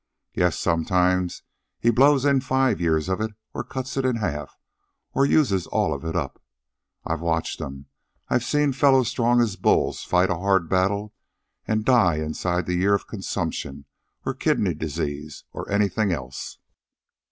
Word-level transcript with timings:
Yes, 0.33 0.57
sometimes 0.57 1.43
he 1.79 1.91
blows 1.91 2.25
in 2.25 2.41
five 2.41 2.81
years 2.81 3.07
of 3.07 3.21
it, 3.21 3.35
or 3.53 3.63
cuts 3.63 3.97
it 3.97 4.03
in 4.03 4.15
half, 4.15 4.57
or 5.13 5.27
uses 5.27 5.67
up 5.67 5.73
all 5.73 5.93
of 5.93 6.03
it. 6.03 6.15
I've 7.05 7.21
watched 7.21 7.61
'em. 7.61 7.85
I've 8.27 8.43
seen 8.43 8.73
fellows 8.73 9.09
strong 9.09 9.39
as 9.41 9.57
bulls 9.57 10.03
fight 10.03 10.31
a 10.31 10.37
hard 10.37 10.67
battle 10.67 11.13
and 11.67 11.85
die 11.85 12.15
inside 12.15 12.65
the 12.65 12.73
year 12.77 12.95
of 12.95 13.05
consumption, 13.05 13.85
or 14.25 14.33
kidney 14.33 14.73
disease, 14.73 15.43
or 15.51 15.69
anything 15.71 16.11
else. 16.11 16.57